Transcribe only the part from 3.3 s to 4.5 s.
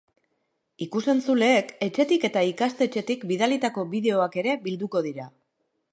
bidalitako bideoak